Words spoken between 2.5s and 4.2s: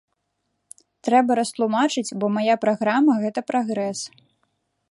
праграма гэта прагрэс.